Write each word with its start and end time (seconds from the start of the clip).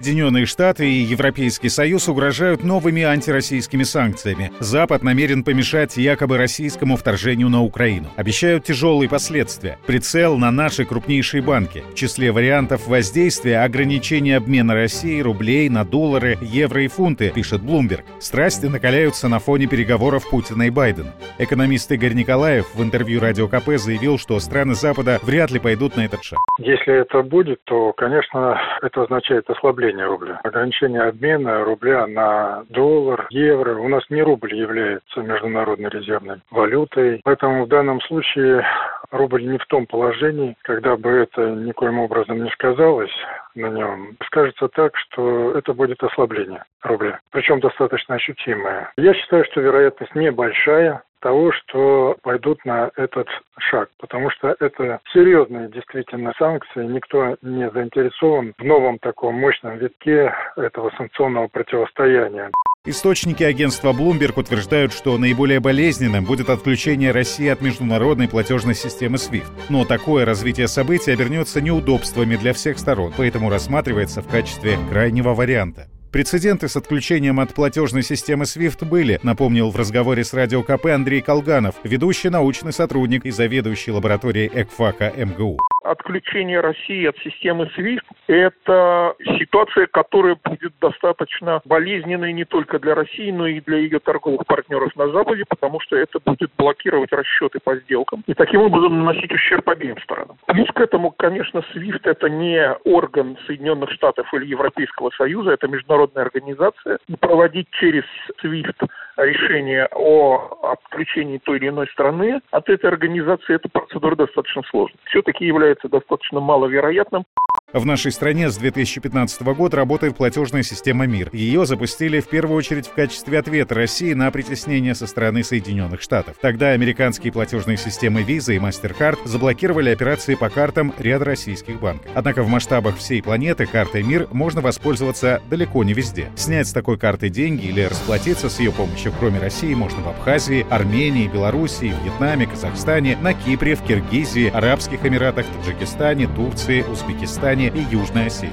Соединенные 0.00 0.46
Штаты 0.46 0.88
и 0.88 1.02
Европейский 1.02 1.68
Союз 1.68 2.08
угрожают 2.08 2.62
новыми 2.62 3.02
антироссийскими 3.02 3.82
санкциями. 3.82 4.52
Запад 4.60 5.02
намерен 5.02 5.42
помешать 5.42 5.96
якобы 5.96 6.38
российскому 6.38 6.96
вторжению 6.96 7.48
на 7.48 7.62
Украину. 7.62 8.06
Обещают 8.16 8.64
тяжелые 8.64 9.08
последствия. 9.10 9.76
Прицел 9.86 10.38
на 10.38 10.52
наши 10.52 10.84
крупнейшие 10.84 11.42
банки. 11.42 11.82
В 11.90 11.94
числе 11.94 12.30
вариантов 12.30 12.86
воздействия 12.86 13.58
ограничение 13.64 14.36
обмена 14.36 14.74
России 14.74 15.20
рублей 15.20 15.68
на 15.68 15.84
доллары, 15.84 16.38
евро 16.40 16.84
и 16.84 16.88
фунты, 16.88 17.32
пишет 17.34 17.60
Блумберг. 17.62 18.04
Страсти 18.20 18.66
накаляются 18.66 19.28
на 19.28 19.40
фоне 19.40 19.66
переговоров 19.66 20.30
Путина 20.30 20.68
и 20.68 20.70
Байдена. 20.70 21.12
Экономист 21.38 21.90
Игорь 21.90 22.14
Николаев 22.14 22.66
в 22.72 22.82
интервью 22.82 23.20
Радио 23.20 23.48
КП 23.48 23.70
заявил, 23.76 24.16
что 24.16 24.38
страны 24.38 24.74
Запада 24.74 25.18
вряд 25.22 25.50
ли 25.50 25.58
пойдут 25.58 25.96
на 25.96 26.04
этот 26.04 26.22
шаг. 26.22 26.38
Если 26.58 27.00
это 27.00 27.22
будет, 27.22 27.60
то, 27.64 27.92
конечно, 27.94 28.60
это 28.80 29.02
означает 29.02 29.50
ослабление 29.50 29.87
рубля. 29.96 30.40
Ограничение 30.44 31.02
обмена 31.02 31.64
рубля 31.64 32.06
на 32.06 32.64
доллар, 32.68 33.26
евро. 33.30 33.76
У 33.78 33.88
нас 33.88 34.02
не 34.10 34.22
рубль 34.22 34.54
является 34.54 35.20
международной 35.20 35.90
резервной 35.90 36.36
валютой. 36.50 37.20
Поэтому 37.24 37.64
в 37.64 37.68
данном 37.68 38.00
случае 38.02 38.64
рубль 39.10 39.46
не 39.46 39.58
в 39.58 39.66
том 39.66 39.86
положении, 39.86 40.56
когда 40.62 40.96
бы 40.96 41.10
это 41.10 41.50
никоим 41.50 41.98
образом 41.98 42.42
не 42.42 42.50
сказалось 42.50 43.12
на 43.54 43.66
нем. 43.66 44.16
Скажется 44.26 44.68
так, 44.68 44.96
что 44.96 45.52
это 45.56 45.72
будет 45.72 46.02
ослабление 46.02 46.64
рубля. 46.82 47.20
Причем 47.30 47.60
достаточно 47.60 48.16
ощутимое. 48.16 48.92
Я 48.96 49.14
считаю, 49.14 49.44
что 49.44 49.60
вероятность 49.60 50.14
небольшая 50.14 51.02
того, 51.20 51.52
что 51.52 52.16
пойдут 52.22 52.64
на 52.64 52.90
этот 52.96 53.28
шаг, 53.58 53.88
потому 53.98 54.30
что 54.30 54.54
это 54.60 55.00
серьезные 55.12 55.68
действительно 55.68 56.32
санкции, 56.38 56.84
никто 56.84 57.36
не 57.42 57.68
заинтересован 57.70 58.54
в 58.56 58.64
новом 58.64 58.98
таком 58.98 59.34
мощном 59.34 59.78
витке 59.78 60.32
этого 60.56 60.90
санкционного 60.96 61.48
противостояния. 61.48 62.50
Источники 62.90 63.42
агентства 63.42 63.92
Bloomberg 63.92 64.40
утверждают, 64.40 64.94
что 64.94 65.18
наиболее 65.18 65.60
болезненным 65.60 66.24
будет 66.24 66.48
отключение 66.48 67.10
России 67.10 67.46
от 67.46 67.60
международной 67.60 68.28
платежной 68.28 68.74
системы 68.74 69.18
SWIFT. 69.18 69.50
Но 69.68 69.84
такое 69.84 70.24
развитие 70.24 70.68
событий 70.68 71.10
обернется 71.10 71.60
неудобствами 71.60 72.36
для 72.36 72.54
всех 72.54 72.78
сторон, 72.78 73.12
поэтому 73.14 73.50
рассматривается 73.50 74.22
в 74.22 74.28
качестве 74.28 74.78
крайнего 74.88 75.34
варианта. 75.34 75.88
Прецеденты 76.10 76.66
с 76.66 76.76
отключением 76.76 77.40
от 77.40 77.52
платежной 77.52 78.02
системы 78.02 78.44
SWIFT 78.44 78.86
были, 78.86 79.20
напомнил 79.22 79.68
в 79.68 79.76
разговоре 79.76 80.24
с 80.24 80.32
Радио 80.32 80.62
КП 80.62 80.86
Андрей 80.86 81.20
Колганов, 81.20 81.74
ведущий 81.84 82.30
научный 82.30 82.72
сотрудник 82.72 83.26
и 83.26 83.30
заведующий 83.30 83.90
лабораторией 83.90 84.50
ЭКФАКа 84.50 85.12
МГУ 85.14 85.58
отключение 85.90 86.60
России 86.60 87.06
от 87.06 87.16
системы 87.18 87.70
SWIFT– 87.76 88.02
это 88.26 89.14
ситуация, 89.38 89.86
которая 89.86 90.36
будет 90.42 90.72
достаточно 90.80 91.60
болезненной 91.64 92.32
не 92.32 92.44
только 92.44 92.78
для 92.78 92.94
России, 92.94 93.30
но 93.30 93.46
и 93.46 93.60
для 93.60 93.78
ее 93.78 93.98
торговых 93.98 94.46
партнеров 94.46 94.94
на 94.96 95.08
Западе, 95.08 95.44
потому 95.48 95.80
что 95.80 95.96
это 95.96 96.18
будет 96.24 96.50
блокировать 96.56 97.12
расчеты 97.12 97.58
по 97.62 97.76
сделкам 97.76 98.22
и 98.26 98.34
таким 98.34 98.62
образом 98.62 98.98
наносить 98.98 99.32
ущерб 99.32 99.68
обеим 99.68 99.98
сторонам. 100.02 100.36
Плюс 100.46 100.68
к 100.70 100.80
этому, 100.80 101.10
конечно, 101.10 101.62
SWIFT– 101.74 102.00
это 102.04 102.28
не 102.28 102.72
орган 102.84 103.38
Соединенных 103.46 103.90
Штатов 103.92 104.32
или 104.34 104.46
Европейского 104.46 105.10
Союза, 105.16 105.52
это 105.52 105.68
международная 105.68 106.24
организация. 106.24 106.98
Проводить 107.20 107.68
через 107.72 108.04
SWIFT 108.42 108.88
решение 109.18 109.88
о 109.92 110.72
отключении 110.72 111.38
той 111.38 111.58
или 111.58 111.68
иной 111.68 111.86
страны 111.88 112.40
от 112.50 112.68
этой 112.68 112.86
организации, 112.86 113.54
эта 113.54 113.68
процедура 113.68 114.16
достаточно 114.16 114.62
сложная. 114.70 114.98
Все-таки 115.04 115.44
является 115.44 115.77
достаточно 115.86 116.40
маловероятным. 116.40 117.24
В 117.74 117.84
нашей 117.84 118.12
стране 118.12 118.48
с 118.48 118.56
2015 118.56 119.42
года 119.42 119.76
работает 119.76 120.16
платежная 120.16 120.62
система 120.62 121.06
МИР. 121.06 121.28
Ее 121.34 121.66
запустили 121.66 122.18
в 122.20 122.26
первую 122.26 122.56
очередь 122.56 122.86
в 122.86 122.94
качестве 122.94 123.38
ответа 123.38 123.74
России 123.74 124.14
на 124.14 124.30
притеснение 124.30 124.94
со 124.94 125.06
стороны 125.06 125.44
Соединенных 125.44 126.00
Штатов. 126.00 126.36
Тогда 126.40 126.70
американские 126.70 127.30
платежные 127.30 127.76
системы 127.76 128.22
Visa 128.22 128.56
и 128.56 128.58
MasterCard 128.58 129.18
заблокировали 129.26 129.90
операции 129.90 130.34
по 130.34 130.48
картам 130.48 130.94
ряда 130.96 131.26
российских 131.26 131.78
банков. 131.78 132.10
Однако 132.14 132.42
в 132.42 132.48
масштабах 132.48 132.96
всей 132.96 133.22
планеты 133.22 133.66
картой 133.66 134.02
МИР 134.02 134.28
можно 134.32 134.62
воспользоваться 134.62 135.42
далеко 135.50 135.84
не 135.84 135.92
везде. 135.92 136.30
Снять 136.36 136.68
с 136.68 136.72
такой 136.72 136.96
карты 136.96 137.28
деньги 137.28 137.66
или 137.66 137.82
расплатиться 137.82 138.48
с 138.48 138.60
ее 138.60 138.72
помощью, 138.72 139.12
кроме 139.20 139.40
России, 139.40 139.74
можно 139.74 140.00
в 140.00 140.08
Абхазии, 140.08 140.66
Армении, 140.70 141.28
Белоруссии, 141.28 141.92
Вьетнаме, 142.02 142.46
Казахстане, 142.46 143.18
на 143.20 143.34
Кипре, 143.34 143.74
в 143.74 143.82
Киргизии, 143.82 144.48
Арабских 144.48 145.04
Эмиратах, 145.04 145.44
Таджикистане, 145.44 146.28
Турции, 146.28 146.80
Узбекистане, 146.80 147.57
Казахстане 147.58 147.72
и 147.74 147.80
Южной 147.90 148.26
Осетии. 148.26 148.50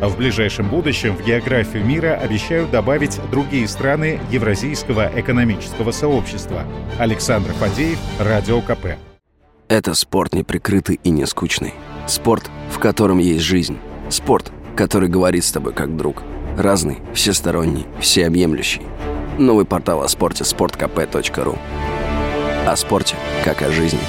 В 0.00 0.16
ближайшем 0.16 0.68
будущем 0.68 1.16
в 1.16 1.24
географию 1.24 1.84
мира 1.84 2.14
обещают 2.14 2.70
добавить 2.70 3.20
другие 3.30 3.66
страны 3.68 4.20
Евразийского 4.30 5.10
экономического 5.14 5.90
сообщества. 5.90 6.64
Александр 6.98 7.52
Фадеев, 7.52 7.98
Радио 8.18 8.60
КП. 8.60 8.96
Это 9.68 9.94
спорт 9.94 10.34
неприкрытый 10.34 11.00
и 11.02 11.10
не 11.10 11.26
скучный. 11.26 11.74
Спорт, 12.06 12.50
в 12.70 12.78
котором 12.78 13.18
есть 13.18 13.44
жизнь. 13.44 13.76
Спорт, 14.08 14.50
который 14.76 15.08
говорит 15.08 15.44
с 15.44 15.52
тобой 15.52 15.74
как 15.74 15.96
друг. 15.96 16.22
Разный, 16.56 16.98
всесторонний, 17.12 17.86
всеобъемлющий. 18.00 18.82
Новый 19.38 19.66
портал 19.66 20.02
о 20.02 20.08
спорте– 20.08 20.44
sportkp.ru 20.44 21.58
О 22.66 22.76
спорте, 22.76 23.16
как 23.44 23.62
о 23.62 23.70
жизни. 23.70 24.00